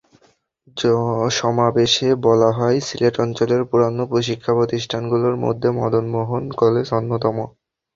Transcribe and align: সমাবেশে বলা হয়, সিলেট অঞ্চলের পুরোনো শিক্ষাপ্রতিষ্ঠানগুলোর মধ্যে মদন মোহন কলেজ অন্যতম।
সমাবেশে 1.37 2.07
বলা 2.25 2.49
হয়, 2.57 2.77
সিলেট 2.87 3.15
অঞ্চলের 3.19 3.61
পুরোনো 3.69 4.03
শিক্ষাপ্রতিষ্ঠানগুলোর 4.27 5.35
মধ্যে 5.45 5.69
মদন 5.79 6.05
মোহন 6.15 6.43
কলেজ 6.61 6.87
অন্যতম। 6.97 7.37